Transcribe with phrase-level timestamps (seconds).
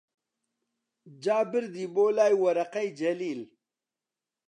[1.23, 3.41] جا بردی بۆلای وەرەقەی جەلیل